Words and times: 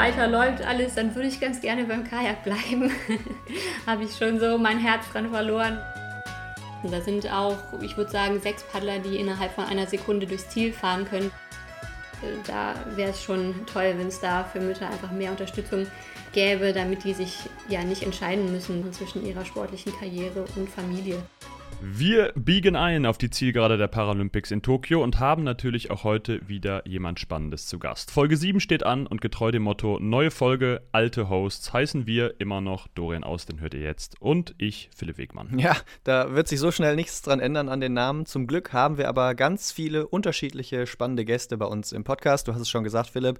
weiterläuft 0.00 0.62
alles, 0.62 0.94
dann 0.94 1.14
würde 1.14 1.28
ich 1.28 1.40
ganz 1.40 1.60
gerne 1.60 1.84
beim 1.84 2.04
Kajak 2.04 2.42
bleiben. 2.42 2.90
Habe 3.86 4.04
ich 4.04 4.16
schon 4.16 4.40
so 4.40 4.56
mein 4.56 4.78
Herz 4.78 5.04
dran 5.12 5.28
verloren. 5.28 5.78
Da 6.90 7.02
sind 7.02 7.30
auch, 7.30 7.58
ich 7.82 7.98
würde 7.98 8.10
sagen, 8.10 8.40
sechs 8.40 8.62
Paddler, 8.62 8.98
die 9.00 9.16
innerhalb 9.16 9.52
von 9.52 9.64
einer 9.64 9.86
Sekunde 9.86 10.26
durchs 10.26 10.48
Ziel 10.48 10.72
fahren 10.72 11.04
können. 11.04 11.30
Da 12.46 12.74
wäre 12.96 13.10
es 13.10 13.22
schon 13.22 13.54
toll, 13.66 13.94
wenn 13.98 14.08
es 14.08 14.20
da 14.20 14.44
für 14.44 14.60
Mütter 14.60 14.88
einfach 14.88 15.10
mehr 15.10 15.30
Unterstützung 15.30 15.86
gäbe, 16.32 16.72
damit 16.72 17.04
die 17.04 17.12
sich 17.12 17.36
ja 17.68 17.82
nicht 17.82 18.02
entscheiden 18.02 18.50
müssen 18.50 18.90
zwischen 18.94 19.26
ihrer 19.26 19.44
sportlichen 19.44 19.92
Karriere 19.98 20.46
und 20.56 20.70
Familie. 20.70 21.22
Wir 21.82 22.32
biegen 22.34 22.76
ein 22.76 23.06
auf 23.06 23.16
die 23.16 23.30
Zielgerade 23.30 23.78
der 23.78 23.88
Paralympics 23.88 24.50
in 24.50 24.60
Tokio 24.60 25.02
und 25.02 25.18
haben 25.18 25.44
natürlich 25.44 25.90
auch 25.90 26.04
heute 26.04 26.46
wieder 26.46 26.86
jemand 26.86 27.18
Spannendes 27.18 27.68
zu 27.68 27.78
Gast. 27.78 28.10
Folge 28.10 28.36
7 28.36 28.60
steht 28.60 28.84
an 28.84 29.06
und 29.06 29.22
getreu 29.22 29.50
dem 29.50 29.62
Motto 29.62 29.98
neue 29.98 30.30
Folge, 30.30 30.82
alte 30.92 31.30
Hosts 31.30 31.72
heißen 31.72 32.06
wir 32.06 32.38
immer 32.38 32.60
noch 32.60 32.86
Dorian 32.88 33.24
Aus, 33.24 33.46
den 33.46 33.60
hört 33.60 33.72
ihr 33.72 33.80
jetzt 33.80 34.20
und 34.20 34.54
ich, 34.58 34.90
Philipp 34.94 35.16
Wegmann. 35.16 35.58
Ja, 35.58 35.74
da 36.04 36.34
wird 36.34 36.48
sich 36.48 36.60
so 36.60 36.70
schnell 36.70 36.96
nichts 36.96 37.22
dran 37.22 37.40
ändern 37.40 37.70
an 37.70 37.80
den 37.80 37.94
Namen. 37.94 38.26
Zum 38.26 38.46
Glück 38.46 38.74
haben 38.74 38.98
wir 38.98 39.08
aber 39.08 39.34
ganz 39.34 39.72
viele 39.72 40.06
unterschiedliche 40.06 40.86
spannende 40.86 41.24
Gäste 41.24 41.56
bei 41.56 41.66
uns 41.66 41.92
im 41.92 42.04
Podcast. 42.04 42.46
Du 42.46 42.52
hast 42.52 42.60
es 42.60 42.68
schon 42.68 42.84
gesagt, 42.84 43.08
Philipp. 43.08 43.38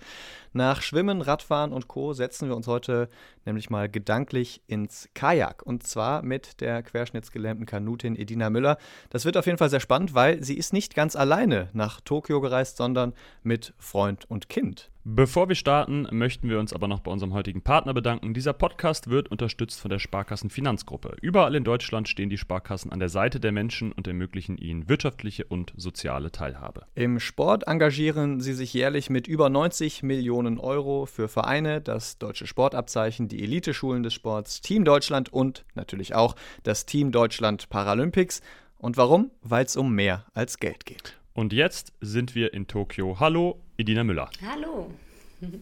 Nach 0.54 0.80
Schwimmen, 0.80 1.20
Radfahren 1.20 1.72
und 1.72 1.88
Co. 1.88 2.14
setzen 2.14 2.48
wir 2.48 2.56
uns 2.56 2.66
heute 2.66 3.10
nämlich 3.44 3.70
mal 3.70 3.88
gedanklich 3.88 4.62
ins 4.66 5.08
Kajak. 5.14 5.62
Und 5.62 5.86
zwar 5.86 6.22
mit 6.22 6.60
der 6.60 6.82
querschnittsgelähmten 6.82 7.66
Kanutin 7.66 8.16
Edina 8.30 8.50
Müller. 8.50 8.78
Das 9.10 9.24
wird 9.24 9.36
auf 9.36 9.46
jeden 9.46 9.58
Fall 9.58 9.70
sehr 9.70 9.80
spannend, 9.80 10.14
weil 10.14 10.42
sie 10.42 10.56
ist 10.56 10.72
nicht 10.72 10.94
ganz 10.94 11.16
alleine 11.16 11.68
nach 11.72 12.00
Tokio 12.00 12.40
gereist, 12.40 12.76
sondern 12.76 13.12
mit 13.42 13.74
Freund 13.78 14.30
und 14.30 14.48
Kind. 14.48 14.90
Bevor 15.02 15.48
wir 15.48 15.54
starten, 15.54 16.06
möchten 16.10 16.50
wir 16.50 16.58
uns 16.58 16.74
aber 16.74 16.86
noch 16.86 17.00
bei 17.00 17.10
unserem 17.10 17.32
heutigen 17.32 17.62
Partner 17.62 17.94
bedanken. 17.94 18.34
Dieser 18.34 18.52
Podcast 18.52 19.08
wird 19.08 19.30
unterstützt 19.30 19.80
von 19.80 19.88
der 19.88 19.98
Sparkassen 19.98 20.50
Finanzgruppe. 20.50 21.16
Überall 21.22 21.54
in 21.54 21.64
Deutschland 21.64 22.06
stehen 22.06 22.28
die 22.28 22.36
Sparkassen 22.36 22.92
an 22.92 22.98
der 22.98 23.08
Seite 23.08 23.40
der 23.40 23.50
Menschen 23.50 23.92
und 23.92 24.06
ermöglichen 24.06 24.58
ihnen 24.58 24.90
wirtschaftliche 24.90 25.46
und 25.46 25.72
soziale 25.74 26.32
Teilhabe. 26.32 26.84
Im 26.94 27.18
Sport 27.18 27.66
engagieren 27.66 28.42
sie 28.42 28.52
sich 28.52 28.74
jährlich 28.74 29.08
mit 29.08 29.26
über 29.26 29.48
90 29.48 30.02
Millionen 30.02 30.58
Euro 30.58 31.06
für 31.06 31.28
Vereine, 31.28 31.80
das 31.80 32.18
deutsche 32.18 32.46
Sportabzeichen, 32.46 33.26
die 33.26 33.42
Eliteschulen 33.42 34.02
des 34.02 34.12
Sports, 34.12 34.60
Team 34.60 34.84
Deutschland 34.84 35.32
und 35.32 35.64
natürlich 35.74 36.14
auch 36.14 36.36
das 36.62 36.84
Team 36.84 37.10
Deutschland 37.10 37.70
Paralympics. 37.70 38.42
Und 38.76 38.98
warum? 38.98 39.30
Weil 39.40 39.64
es 39.64 39.76
um 39.76 39.94
mehr 39.94 40.26
als 40.34 40.58
Geld 40.58 40.84
geht. 40.84 41.16
Und 41.32 41.52
jetzt 41.52 41.94
sind 42.00 42.34
wir 42.34 42.52
in 42.52 42.66
Tokio. 42.66 43.18
Hallo, 43.18 43.62
Edina 43.80 44.04
Müller. 44.04 44.28
Hallo. 44.46 44.90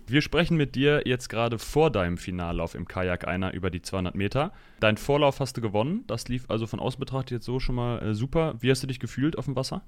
Wir 0.09 0.23
sprechen 0.23 0.57
mit 0.57 0.75
dir 0.75 1.03
jetzt 1.05 1.29
gerade 1.29 1.61
vor 1.61 1.93
deinem 1.93 2.19
Finallauf 2.19 2.75
im 2.75 2.89
Kajak 2.89 3.29
einer 3.29 3.55
über 3.55 3.71
die 3.71 3.81
200 3.81 4.17
Meter. 4.17 4.53
Dein 4.81 4.97
Vorlauf 4.97 5.39
hast 5.39 5.57
du 5.57 5.61
gewonnen. 5.61 6.03
Das 6.09 6.27
lief 6.27 6.45
also 6.49 6.67
von 6.67 6.81
außen 6.81 6.99
betrachtet 6.99 7.31
jetzt 7.31 7.45
so 7.45 7.61
schon 7.61 7.77
mal 7.77 8.03
äh, 8.03 8.15
super. 8.15 8.57
Wie 8.59 8.73
hast 8.73 8.83
du 8.83 8.89
dich 8.89 8.99
gefühlt 8.99 9.39
auf 9.39 9.45
dem 9.45 9.55
Wasser? 9.55 9.83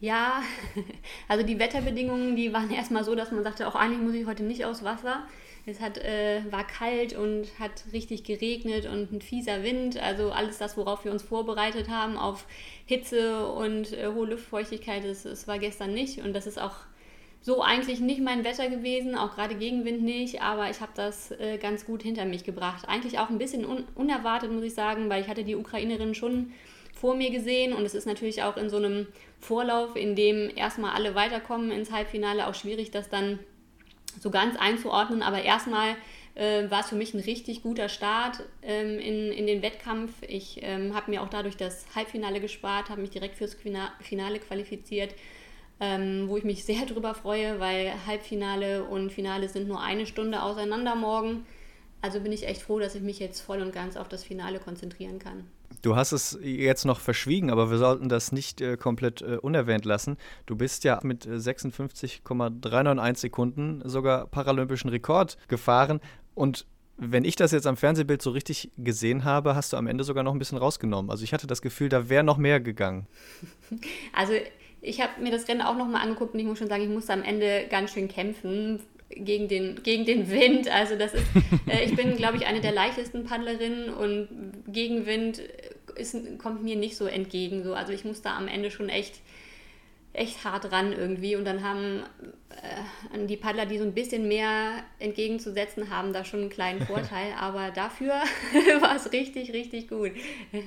Ja, 0.00 0.42
also 1.28 1.46
die 1.46 1.58
Wetterbedingungen, 1.58 2.36
die 2.36 2.52
waren 2.52 2.70
erstmal 2.70 3.04
so, 3.04 3.14
dass 3.14 3.32
man 3.32 3.42
sagte, 3.42 3.66
auch 3.66 3.74
eigentlich 3.74 4.02
muss 4.02 4.12
ich 4.12 4.26
heute 4.26 4.42
nicht 4.42 4.66
aufs 4.66 4.84
Wasser. 4.84 5.24
Es 5.64 5.80
hat, 5.80 5.96
äh, 5.96 6.42
war 6.50 6.66
kalt 6.66 7.14
und 7.14 7.46
hat 7.58 7.84
richtig 7.94 8.22
geregnet 8.24 8.84
und 8.84 9.12
ein 9.12 9.22
fieser 9.22 9.62
Wind. 9.62 9.98
Also 9.98 10.30
alles 10.30 10.58
das, 10.58 10.76
worauf 10.76 11.06
wir 11.06 11.12
uns 11.12 11.22
vorbereitet 11.22 11.88
haben 11.88 12.18
auf 12.18 12.44
Hitze 12.84 13.46
und 13.46 13.94
äh, 13.94 14.08
hohe 14.14 14.28
Luftfeuchtigkeit, 14.28 15.04
das, 15.06 15.22
das 15.22 15.48
war 15.48 15.58
gestern 15.58 15.94
nicht. 15.94 16.18
Und 16.18 16.34
das 16.34 16.46
ist 16.46 16.60
auch 16.60 16.76
so 17.42 17.62
eigentlich 17.62 18.00
nicht 18.00 18.20
mein 18.20 18.44
Wetter 18.44 18.68
gewesen, 18.68 19.14
auch 19.14 19.34
gerade 19.34 19.54
Gegenwind 19.54 20.02
nicht, 20.02 20.42
aber 20.42 20.70
ich 20.70 20.80
habe 20.80 20.92
das 20.94 21.30
äh, 21.32 21.56
ganz 21.58 21.86
gut 21.86 22.02
hinter 22.02 22.26
mich 22.26 22.44
gebracht. 22.44 22.86
Eigentlich 22.86 23.18
auch 23.18 23.30
ein 23.30 23.38
bisschen 23.38 23.64
un 23.64 23.84
unerwartet, 23.94 24.52
muss 24.52 24.64
ich 24.64 24.74
sagen, 24.74 25.08
weil 25.08 25.22
ich 25.22 25.28
hatte 25.28 25.44
die 25.44 25.56
Ukrainerin 25.56 26.14
schon 26.14 26.52
vor 26.94 27.14
mir 27.14 27.30
gesehen 27.30 27.72
und 27.72 27.84
es 27.84 27.94
ist 27.94 28.06
natürlich 28.06 28.42
auch 28.42 28.58
in 28.58 28.68
so 28.68 28.76
einem 28.76 29.06
Vorlauf, 29.38 29.96
in 29.96 30.14
dem 30.16 30.50
erstmal 30.54 30.92
alle 30.92 31.14
weiterkommen 31.14 31.70
ins 31.70 31.90
Halbfinale, 31.90 32.46
auch 32.46 32.54
schwierig, 32.54 32.90
das 32.90 33.08
dann 33.08 33.38
so 34.18 34.30
ganz 34.30 34.56
einzuordnen, 34.58 35.22
aber 35.22 35.42
erstmal 35.42 35.96
äh, 36.34 36.70
war 36.70 36.80
es 36.80 36.88
für 36.90 36.96
mich 36.96 37.14
ein 37.14 37.20
richtig 37.20 37.62
guter 37.62 37.88
Start 37.88 38.40
ähm, 38.62 38.98
in, 38.98 39.32
in 39.32 39.46
den 39.46 39.62
Wettkampf. 39.62 40.12
Ich 40.28 40.58
ähm, 40.62 40.94
habe 40.94 41.10
mir 41.10 41.22
auch 41.22 41.28
dadurch 41.28 41.56
das 41.56 41.86
Halbfinale 41.94 42.40
gespart, 42.40 42.90
habe 42.90 43.00
mich 43.00 43.10
direkt 43.10 43.36
fürs 43.36 43.54
Finale 43.54 44.38
qualifiziert 44.40 45.14
ähm, 45.80 46.28
wo 46.28 46.36
ich 46.36 46.44
mich 46.44 46.64
sehr 46.64 46.86
drüber 46.86 47.14
freue, 47.14 47.58
weil 47.58 47.92
Halbfinale 48.06 48.84
und 48.84 49.10
Finale 49.10 49.48
sind 49.48 49.66
nur 49.68 49.80
eine 49.80 50.06
Stunde 50.06 50.42
auseinander 50.42 50.94
morgen. 50.94 51.46
Also 52.02 52.20
bin 52.20 52.32
ich 52.32 52.46
echt 52.46 52.62
froh, 52.62 52.78
dass 52.78 52.94
ich 52.94 53.02
mich 53.02 53.18
jetzt 53.18 53.40
voll 53.40 53.60
und 53.60 53.72
ganz 53.72 53.96
auf 53.96 54.08
das 54.08 54.24
Finale 54.24 54.58
konzentrieren 54.58 55.18
kann. 55.18 55.44
Du 55.82 55.96
hast 55.96 56.12
es 56.12 56.38
jetzt 56.42 56.84
noch 56.84 57.00
verschwiegen, 57.00 57.50
aber 57.50 57.70
wir 57.70 57.78
sollten 57.78 58.08
das 58.08 58.32
nicht 58.32 58.60
äh, 58.60 58.76
komplett 58.76 59.22
äh, 59.22 59.36
unerwähnt 59.36 59.84
lassen. 59.84 60.16
Du 60.46 60.56
bist 60.56 60.84
ja 60.84 61.00
mit 61.02 61.28
56,391 61.30 63.20
Sekunden 63.20 63.82
sogar 63.84 64.26
paralympischen 64.26 64.90
Rekord 64.90 65.36
gefahren 65.48 66.00
und 66.34 66.66
wenn 67.02 67.24
ich 67.24 67.34
das 67.34 67.52
jetzt 67.52 67.66
am 67.66 67.78
Fernsehbild 67.78 68.20
so 68.20 68.30
richtig 68.30 68.70
gesehen 68.76 69.24
habe, 69.24 69.54
hast 69.54 69.72
du 69.72 69.78
am 69.78 69.86
Ende 69.86 70.04
sogar 70.04 70.22
noch 70.22 70.34
ein 70.34 70.38
bisschen 70.38 70.58
rausgenommen. 70.58 71.10
Also 71.10 71.24
ich 71.24 71.32
hatte 71.32 71.46
das 71.46 71.62
Gefühl, 71.62 71.88
da 71.88 72.10
wäre 72.10 72.22
noch 72.22 72.36
mehr 72.36 72.60
gegangen. 72.60 73.06
Also 74.12 74.34
ich 74.82 75.00
habe 75.00 75.20
mir 75.20 75.30
das 75.30 75.48
Rennen 75.48 75.62
auch 75.62 75.76
nochmal 75.76 76.02
angeguckt 76.02 76.34
und 76.34 76.40
ich 76.40 76.46
muss 76.46 76.58
schon 76.58 76.68
sagen, 76.68 76.82
ich 76.82 76.88
musste 76.88 77.12
am 77.12 77.22
Ende 77.22 77.66
ganz 77.68 77.92
schön 77.92 78.08
kämpfen 78.08 78.80
gegen 79.10 79.48
den, 79.48 79.82
gegen 79.82 80.04
den 80.04 80.30
Wind. 80.30 80.70
Also 80.72 80.96
das 80.96 81.14
ist, 81.14 81.24
äh, 81.66 81.84
ich 81.84 81.94
bin, 81.96 82.16
glaube 82.16 82.36
ich, 82.36 82.46
eine 82.46 82.60
der 82.60 82.72
leichtesten 82.72 83.24
Paddlerinnen 83.24 83.92
und 83.92 84.28
Gegenwind 84.68 85.42
ist, 85.96 86.16
kommt 86.38 86.62
mir 86.62 86.76
nicht 86.76 86.96
so 86.96 87.06
entgegen. 87.06 87.62
So. 87.62 87.74
Also 87.74 87.92
ich 87.92 88.04
musste 88.04 88.30
am 88.30 88.48
Ende 88.48 88.70
schon 88.70 88.88
echt, 88.88 89.20
echt 90.12 90.44
hart 90.44 90.70
ran 90.72 90.92
irgendwie. 90.92 91.36
Und 91.36 91.44
dann 91.44 91.62
haben 91.62 92.02
äh, 92.50 93.26
die 93.26 93.36
Paddler, 93.36 93.66
die 93.66 93.78
so 93.78 93.84
ein 93.84 93.94
bisschen 93.94 94.28
mehr 94.28 94.84
entgegenzusetzen 94.98 95.90
haben, 95.90 96.12
da 96.12 96.24
schon 96.24 96.40
einen 96.40 96.50
kleinen 96.50 96.86
Vorteil. 96.86 97.34
Aber 97.38 97.70
dafür 97.70 98.12
war 98.80 98.96
es 98.96 99.12
richtig, 99.12 99.52
richtig 99.52 99.88
gut. 99.88 100.12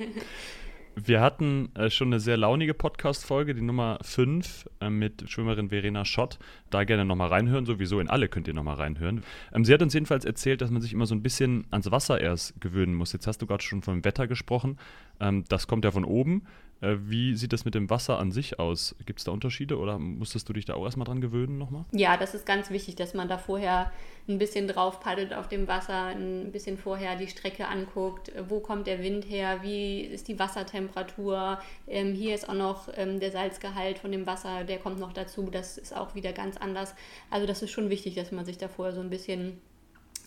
Wir 0.96 1.22
hatten 1.22 1.72
äh, 1.74 1.90
schon 1.90 2.10
eine 2.10 2.20
sehr 2.20 2.38
launige 2.38 2.76
Podcast-Folge, 2.76 3.56
die 3.56 3.62
Nummer 3.62 3.98
5 4.04 4.70
äh, 4.80 4.92
mit 4.92 5.28
Schwimmerin 5.28 5.70
Verena 5.70 6.06
Schott. 6.06 6.38
Da 6.70 6.84
gerne 6.84 7.04
nochmal 7.04 7.30
reinhören, 7.30 7.66
sowieso 7.66 8.00
in 8.00 8.10
alle 8.10 8.30
könnt 8.30 8.48
ihr 8.48 8.54
nochmal 8.54 8.76
reinhören. 8.76 9.24
Ähm, 9.54 9.66
sie 9.66 9.74
hat 9.74 9.82
uns 9.82 9.96
jedenfalls 9.96 10.24
erzählt, 10.24 10.62
dass 10.62 10.70
man 10.70 10.84
sich 10.84 10.94
immer 10.94 11.08
so 11.08 11.16
ein 11.16 11.24
bisschen 11.24 11.66
ans 11.72 11.90
Wasser 11.90 12.22
erst 12.22 12.62
gewöhnen 12.62 12.94
muss. 12.94 13.12
Jetzt 13.12 13.26
hast 13.26 13.42
du 13.42 13.48
gerade 13.48 13.64
schon 13.64 13.82
vom 13.82 14.06
Wetter 14.06 14.28
gesprochen. 14.28 14.78
Ähm, 15.20 15.46
das 15.50 15.66
kommt 15.66 15.84
ja 15.84 15.90
von 15.90 16.06
oben. 16.06 16.44
Äh, 16.84 16.98
wie 17.10 17.36
sieht 17.36 17.54
das 17.54 17.64
mit 17.64 17.76
dem 17.76 17.90
Wasser 17.90 18.20
an 18.20 18.32
sich 18.32 18.60
aus? 18.60 18.96
Gibt 19.06 19.20
es 19.20 19.26
da 19.26 19.32
Unterschiede 19.32 19.78
oder 19.78 19.98
musstest 19.98 20.50
du 20.50 20.54
dich 20.54 20.66
da 20.66 20.74
auch 20.74 20.84
erstmal 20.84 21.06
dran 21.06 21.22
gewöhnen 21.22 21.58
nochmal? 21.58 21.86
Ja, 21.92 22.18
das 22.18 22.36
ist 22.36 22.46
ganz 22.46 22.70
wichtig, 22.72 22.96
dass 22.96 23.14
man 23.14 23.30
da 23.30 23.38
vorher 23.38 23.92
ein 24.28 24.38
bisschen 24.38 24.68
drauf 24.68 25.00
paddelt 25.00 25.34
auf 25.34 25.48
dem 25.48 25.68
Wasser, 25.68 26.08
ein 26.08 26.52
bisschen 26.52 26.78
vorher 26.78 27.16
die 27.16 27.28
Strecke 27.28 27.68
anguckt, 27.68 28.32
wo 28.50 28.60
kommt 28.60 28.88
der 28.88 29.02
Wind 29.02 29.30
her, 29.30 29.60
wie 29.62 30.02
ist 30.02 30.28
die 30.28 30.38
Wassertemperatur. 30.38 31.60
Ähm, 31.88 32.14
hier 32.14 32.36
ist 32.36 32.50
auch 32.50 32.54
noch 32.54 32.90
ähm, 32.98 33.22
der 33.22 33.32
Salzgehalt 33.32 33.98
von 34.00 34.12
dem 34.12 34.28
Wasser, 34.28 34.66
der 34.66 34.78
kommt 34.78 35.00
noch 35.00 35.14
dazu. 35.14 35.50
Das 35.50 35.78
ist 35.78 35.96
auch 35.96 36.16
wieder 36.16 36.34
ganz 36.34 36.58
anders. 36.58 36.96
Also 37.30 37.48
das 37.48 37.62
ist 37.62 37.72
schon 37.72 37.90
wichtig, 37.90 38.16
dass 38.16 38.34
man 38.34 38.44
sich 38.44 38.58
da 38.58 38.68
vorher 38.68 38.94
so 38.94 39.02
ein 39.02 39.10
bisschen 39.10 39.62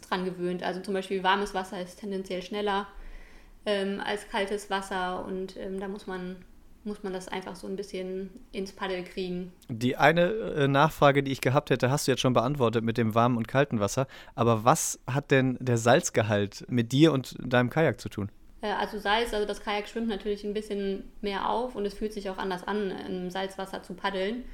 dran 0.08 0.24
gewöhnt. 0.24 0.62
Also 0.62 0.80
zum 0.80 0.94
Beispiel 0.94 1.22
warmes 1.22 1.52
Wasser 1.52 1.82
ist 1.82 2.00
tendenziell 2.00 2.40
schneller 2.40 2.86
ähm, 3.66 4.00
als 4.04 4.28
kaltes 4.28 4.70
Wasser 4.70 5.24
und 5.26 5.56
ähm, 5.56 5.78
da 5.78 5.88
muss 5.88 6.06
man 6.06 6.36
muss 6.86 7.02
man 7.02 7.12
das 7.12 7.26
einfach 7.26 7.56
so 7.56 7.66
ein 7.66 7.74
bisschen 7.74 8.30
ins 8.52 8.72
Paddel 8.72 9.02
kriegen. 9.02 9.52
Die 9.68 9.96
eine 9.96 10.30
äh, 10.30 10.68
Nachfrage, 10.68 11.24
die 11.24 11.32
ich 11.32 11.40
gehabt 11.40 11.70
hätte, 11.70 11.90
hast 11.90 12.06
du 12.06 12.12
jetzt 12.12 12.20
schon 12.20 12.32
beantwortet 12.32 12.84
mit 12.84 12.96
dem 12.96 13.14
warmen 13.14 13.36
und 13.36 13.48
kalten 13.48 13.80
Wasser. 13.80 14.06
Aber 14.36 14.64
was 14.64 15.00
hat 15.06 15.32
denn 15.32 15.58
der 15.60 15.78
Salzgehalt 15.78 16.64
mit 16.68 16.92
dir 16.92 17.12
und 17.12 17.34
deinem 17.40 17.70
Kajak 17.70 18.00
zu 18.00 18.08
tun? 18.08 18.30
Äh, 18.60 18.68
also 18.68 18.98
Salz, 18.98 19.34
also 19.34 19.46
das 19.46 19.60
Kajak 19.60 19.88
schwimmt 19.88 20.08
natürlich 20.08 20.44
ein 20.44 20.54
bisschen 20.54 21.04
mehr 21.20 21.50
auf 21.50 21.74
und 21.74 21.84
es 21.86 21.94
fühlt 21.94 22.12
sich 22.12 22.30
auch 22.30 22.38
anders 22.38 22.66
an, 22.66 22.92
im 23.08 23.30
Salzwasser 23.30 23.82
zu 23.82 23.94
paddeln. 23.94 24.44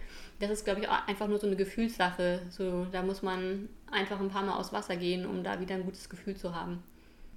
Das 0.40 0.50
ist, 0.50 0.64
glaube 0.64 0.80
ich, 0.80 0.88
einfach 0.88 1.28
nur 1.28 1.38
so 1.38 1.46
eine 1.46 1.56
Gefühlssache. 1.56 2.40
So, 2.48 2.86
da 2.90 3.02
muss 3.02 3.22
man 3.22 3.68
einfach 3.90 4.18
ein 4.18 4.30
paar 4.30 4.42
Mal 4.42 4.56
aus 4.58 4.72
Wasser 4.72 4.96
gehen, 4.96 5.26
um 5.26 5.44
da 5.44 5.60
wieder 5.60 5.74
ein 5.74 5.84
gutes 5.84 6.08
Gefühl 6.08 6.34
zu 6.34 6.54
haben. 6.54 6.82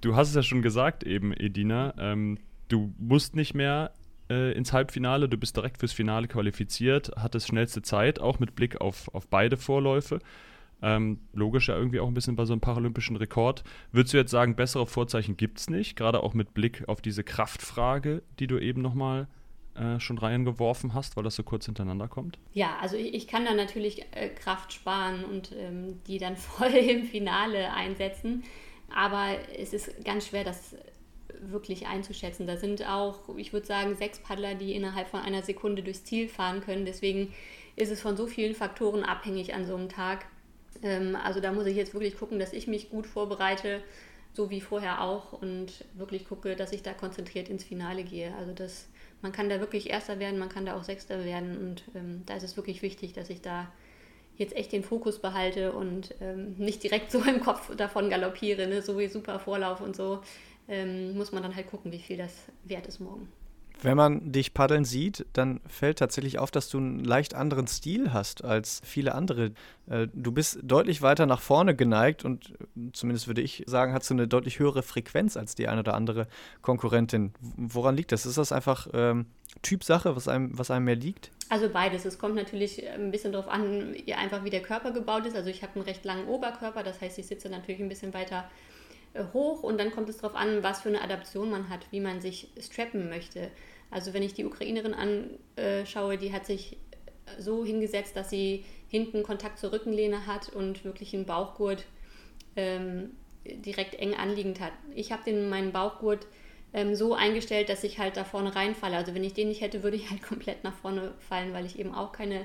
Du 0.00 0.16
hast 0.16 0.28
es 0.28 0.34
ja 0.34 0.42
schon 0.42 0.62
gesagt 0.62 1.04
eben, 1.04 1.32
Edina. 1.32 1.94
Ähm, 1.98 2.38
du 2.68 2.94
musst 2.98 3.34
nicht 3.34 3.54
mehr 3.54 3.92
äh, 4.28 4.52
ins 4.52 4.72
Halbfinale. 4.72 5.28
Du 5.28 5.36
bist 5.36 5.56
direkt 5.56 5.78
fürs 5.78 5.92
Finale 5.92 6.28
qualifiziert, 6.28 7.12
hattest 7.16 7.48
schnellste 7.48 7.82
Zeit, 7.82 8.20
auch 8.20 8.38
mit 8.38 8.54
Blick 8.54 8.80
auf, 8.80 9.12
auf 9.14 9.28
beide 9.28 9.56
Vorläufe. 9.56 10.20
Ähm, 10.82 11.20
logisch 11.32 11.68
ja 11.68 11.76
irgendwie 11.76 12.00
auch 12.00 12.08
ein 12.08 12.14
bisschen 12.14 12.36
bei 12.36 12.44
so 12.44 12.52
einem 12.52 12.60
paralympischen 12.60 13.16
Rekord. 13.16 13.64
Würdest 13.92 14.12
du 14.12 14.18
jetzt 14.18 14.30
sagen, 14.30 14.56
bessere 14.56 14.86
Vorzeichen 14.86 15.36
gibt 15.36 15.58
es 15.58 15.70
nicht, 15.70 15.96
gerade 15.96 16.22
auch 16.22 16.34
mit 16.34 16.52
Blick 16.52 16.86
auf 16.86 17.00
diese 17.00 17.24
Kraftfrage, 17.24 18.22
die 18.38 18.46
du 18.46 18.58
eben 18.58 18.82
nochmal 18.82 19.26
äh, 19.74 20.00
schon 20.00 20.18
reingeworfen 20.18 20.92
hast, 20.92 21.16
weil 21.16 21.24
das 21.24 21.34
so 21.34 21.42
kurz 21.42 21.64
hintereinander 21.64 22.08
kommt? 22.08 22.38
Ja, 22.52 22.76
also 22.80 22.96
ich, 22.96 23.14
ich 23.14 23.26
kann 23.26 23.46
da 23.46 23.54
natürlich 23.54 24.04
äh, 24.12 24.28
Kraft 24.28 24.72
sparen 24.72 25.24
und 25.24 25.52
ähm, 25.52 26.02
die 26.06 26.18
dann 26.18 26.36
voll 26.36 26.74
im 26.74 27.04
Finale 27.04 27.72
einsetzen. 27.72 28.44
Aber 28.94 29.36
es 29.58 29.72
ist 29.72 30.04
ganz 30.04 30.26
schwer, 30.26 30.44
das 30.44 30.76
wirklich 31.40 31.86
einzuschätzen. 31.86 32.46
Da 32.46 32.56
sind 32.56 32.86
auch, 32.86 33.36
ich 33.36 33.52
würde 33.52 33.66
sagen, 33.66 33.94
sechs 33.96 34.18
Paddler, 34.18 34.54
die 34.54 34.74
innerhalb 34.74 35.08
von 35.08 35.20
einer 35.20 35.42
Sekunde 35.42 35.82
durchs 35.82 36.04
Ziel 36.04 36.28
fahren 36.28 36.60
können. 36.60 36.84
Deswegen 36.86 37.32
ist 37.76 37.90
es 37.90 38.00
von 38.00 38.16
so 38.16 38.26
vielen 38.26 38.54
Faktoren 38.54 39.04
abhängig 39.04 39.54
an 39.54 39.66
so 39.66 39.76
einem 39.76 39.88
Tag. 39.88 40.26
Ähm, 40.82 41.16
also 41.16 41.40
da 41.40 41.52
muss 41.52 41.66
ich 41.66 41.76
jetzt 41.76 41.94
wirklich 41.94 42.18
gucken, 42.18 42.38
dass 42.38 42.52
ich 42.52 42.66
mich 42.66 42.90
gut 42.90 43.06
vorbereite, 43.06 43.82
so 44.32 44.50
wie 44.50 44.60
vorher 44.60 45.02
auch, 45.02 45.32
und 45.32 45.84
wirklich 45.94 46.28
gucke, 46.28 46.56
dass 46.56 46.72
ich 46.72 46.82
da 46.82 46.92
konzentriert 46.92 47.48
ins 47.48 47.64
Finale 47.64 48.04
gehe. 48.04 48.34
Also 48.36 48.52
das, 48.52 48.86
man 49.22 49.32
kann 49.32 49.48
da 49.48 49.60
wirklich 49.60 49.90
Erster 49.90 50.18
werden, 50.18 50.38
man 50.38 50.48
kann 50.48 50.66
da 50.66 50.76
auch 50.76 50.84
Sechster 50.84 51.24
werden 51.24 51.56
und 51.58 51.84
ähm, 51.94 52.22
da 52.26 52.36
ist 52.36 52.42
es 52.42 52.56
wirklich 52.56 52.82
wichtig, 52.82 53.12
dass 53.12 53.30
ich 53.30 53.40
da 53.40 53.70
jetzt 54.36 54.56
echt 54.56 54.72
den 54.72 54.82
Fokus 54.82 55.18
behalte 55.18 55.72
und 55.72 56.14
ähm, 56.20 56.54
nicht 56.58 56.82
direkt 56.82 57.10
so 57.10 57.20
im 57.24 57.40
Kopf 57.40 57.74
davon 57.76 58.10
galoppiere, 58.10 58.66
ne? 58.66 58.82
so 58.82 58.98
wie 58.98 59.08
super 59.08 59.38
Vorlauf 59.38 59.80
und 59.80 59.96
so, 59.96 60.20
ähm, 60.68 61.16
muss 61.16 61.32
man 61.32 61.42
dann 61.42 61.54
halt 61.54 61.68
gucken, 61.68 61.92
wie 61.92 61.98
viel 61.98 62.16
das 62.16 62.32
wert 62.64 62.86
ist 62.86 63.00
morgen. 63.00 63.28
Wenn 63.82 63.96
man 63.96 64.32
dich 64.32 64.54
paddeln 64.54 64.84
sieht, 64.84 65.26
dann 65.34 65.60
fällt 65.68 65.98
tatsächlich 65.98 66.38
auf, 66.38 66.50
dass 66.50 66.70
du 66.70 66.78
einen 66.78 67.04
leicht 67.04 67.34
anderen 67.34 67.66
Stil 67.66 68.12
hast 68.12 68.42
als 68.42 68.80
viele 68.84 69.14
andere. 69.14 69.52
Äh, 69.88 70.08
du 70.14 70.32
bist 70.32 70.60
deutlich 70.62 71.02
weiter 71.02 71.26
nach 71.26 71.40
vorne 71.40 71.76
geneigt 71.76 72.24
und 72.24 72.50
äh, 72.50 72.92
zumindest 72.92 73.26
würde 73.26 73.42
ich 73.42 73.64
sagen, 73.66 73.92
hast 73.92 74.08
du 74.08 74.14
eine 74.14 74.28
deutlich 74.28 74.58
höhere 74.58 74.82
Frequenz 74.82 75.36
als 75.36 75.54
die 75.54 75.68
eine 75.68 75.80
oder 75.80 75.94
andere 75.94 76.26
Konkurrentin. 76.62 77.34
Woran 77.56 77.96
liegt 77.96 78.12
das? 78.12 78.24
Ist 78.24 78.38
das 78.38 78.50
einfach 78.50 78.88
ähm, 78.94 79.26
Typsache, 79.60 80.16
was 80.16 80.26
einem, 80.26 80.58
was 80.58 80.70
einem 80.70 80.86
mehr 80.86 80.96
liegt? 80.96 81.30
Also 81.50 81.68
beides. 81.68 82.06
Es 82.06 82.18
kommt 82.18 82.34
natürlich 82.34 82.88
ein 82.88 83.10
bisschen 83.10 83.32
darauf 83.32 83.48
an, 83.48 83.94
einfach 84.16 84.42
wie 84.42 84.50
der 84.50 84.62
Körper 84.62 84.90
gebaut 84.90 85.26
ist. 85.26 85.36
Also 85.36 85.50
ich 85.50 85.62
habe 85.62 85.74
einen 85.74 85.84
recht 85.84 86.04
langen 86.04 86.26
Oberkörper, 86.28 86.82
das 86.82 87.00
heißt, 87.00 87.18
ich 87.18 87.26
sitze 87.26 87.50
natürlich 87.50 87.80
ein 87.80 87.88
bisschen 87.88 88.14
weiter 88.14 88.38
äh, 88.38 88.75
hoch 89.32 89.62
und 89.62 89.78
dann 89.78 89.90
kommt 89.90 90.08
es 90.08 90.18
darauf 90.18 90.36
an, 90.36 90.62
was 90.62 90.82
für 90.82 90.88
eine 90.88 91.02
Adaption 91.02 91.50
man 91.50 91.68
hat, 91.68 91.86
wie 91.90 92.00
man 92.00 92.20
sich 92.20 92.48
strappen 92.60 93.08
möchte. 93.08 93.50
Also 93.90 94.14
wenn 94.14 94.22
ich 94.22 94.34
die 94.34 94.44
Ukrainerin 94.44 94.94
anschaue, 94.94 96.18
die 96.18 96.32
hat 96.32 96.46
sich 96.46 96.78
so 97.38 97.64
hingesetzt, 97.64 98.16
dass 98.16 98.30
sie 98.30 98.64
hinten 98.88 99.22
Kontakt 99.22 99.58
zur 99.58 99.72
Rückenlehne 99.72 100.26
hat 100.26 100.48
und 100.48 100.84
wirklich 100.84 101.14
einen 101.14 101.26
Bauchgurt 101.26 101.84
ähm, 102.56 103.10
direkt 103.44 103.94
eng 103.94 104.14
anliegend 104.14 104.60
hat. 104.60 104.72
Ich 104.94 105.12
habe 105.12 105.24
den 105.24 105.48
meinen 105.48 105.72
Bauchgurt 105.72 106.26
ähm, 106.72 106.94
so 106.94 107.14
eingestellt, 107.14 107.68
dass 107.68 107.84
ich 107.84 107.98
halt 107.98 108.16
da 108.16 108.24
vorne 108.24 108.54
reinfalle. 108.54 108.96
Also 108.96 109.14
wenn 109.14 109.24
ich 109.24 109.34
den 109.34 109.48
nicht 109.48 109.60
hätte, 109.60 109.82
würde 109.82 109.96
ich 109.96 110.10
halt 110.10 110.22
komplett 110.28 110.64
nach 110.64 110.74
vorne 110.74 111.14
fallen, 111.18 111.52
weil 111.52 111.66
ich 111.66 111.78
eben 111.78 111.94
auch 111.94 112.12
keine 112.12 112.44